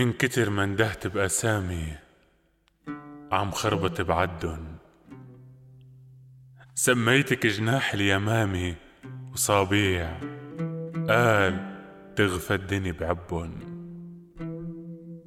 من 0.00 0.12
كتر 0.12 0.50
ما 0.50 0.64
اندهت 0.64 1.06
بأسامي 1.06 1.96
عم 3.32 3.50
خربط 3.50 4.00
بعدن 4.00 4.76
سميتك 6.74 7.46
جناح 7.46 7.94
اليمامي 7.94 8.76
وصابيع 9.32 10.20
قال 11.08 11.82
تغفى 12.16 12.54
الدني 12.54 12.92
بعبن 12.92 13.52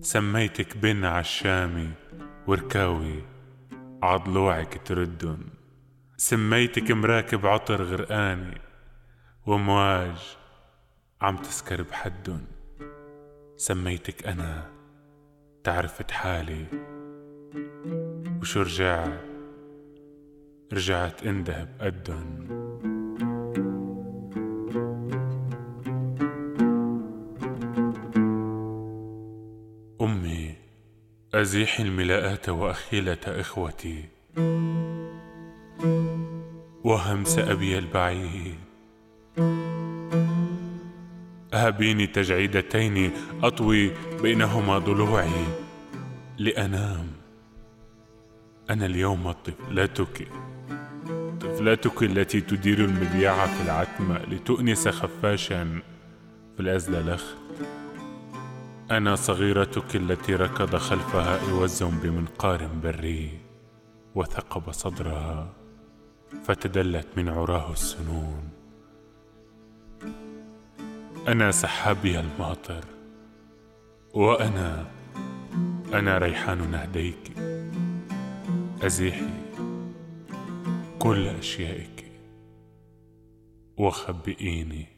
سميتك 0.00 0.76
بن 0.76 1.04
عالشامي 1.04 1.90
وركاوي 2.46 3.22
عضلوعك 4.02 4.80
تردن 4.84 5.40
سميتك 6.16 6.90
مراكب 6.90 7.46
عطر 7.46 7.82
غرقاني 7.82 8.60
ومواج 9.46 10.36
عم 11.20 11.36
تسكر 11.36 11.82
بحدن 11.82 12.57
سميتك 13.58 14.26
أنا 14.26 14.70
تعرفت 15.64 16.10
حالي. 16.10 16.66
وشو 18.40 18.62
رجعت 18.62 19.20
رجعت 20.72 21.26
انده 21.26 21.68
بقدن 21.80 22.48
أمي 30.00 30.54
أزيح 31.34 31.80
الملاءات 31.80 32.48
وأخيلة 32.48 33.18
إخوتي. 33.26 34.04
وهمس 36.84 37.38
أبي 37.38 37.78
البعيد 37.78 38.67
أهبيني 41.58 42.06
تجعيدتين 42.06 43.10
أطوي 43.42 43.92
بينهما 44.22 44.78
ضلوعي 44.78 45.44
لأنام. 46.38 47.06
أنا 48.70 48.86
اليوم 48.86 49.32
طفلتك 49.32 50.28
طفلتك 51.40 52.02
التي 52.02 52.40
تدير 52.40 52.84
المذياع 52.84 53.46
في 53.46 53.62
العتمة 53.62 54.18
لتؤنس 54.18 54.88
خفاشا 54.88 55.80
في 56.56 56.62
الأزللخ 56.62 57.24
أنا 58.90 59.14
صغيرتك 59.16 59.96
التي 59.96 60.34
ركض 60.34 60.76
خلفها 60.76 61.50
إوز 61.50 61.82
بمنقار 61.82 62.66
بري 62.82 63.30
وثقب 64.14 64.72
صدرها 64.72 65.52
فتدلت 66.44 67.06
من 67.16 67.28
عراه 67.28 67.72
السنون. 67.72 68.57
أنا 71.28 71.50
سحابي 71.50 72.20
الماطر 72.20 72.84
وأنا 74.14 74.86
أنا 75.94 76.18
ريحان 76.18 76.70
نهديك 76.70 77.32
أزيحي 78.82 79.30
كل 80.98 81.28
أشيائك 81.28 82.04
وخبئيني. 83.76 84.97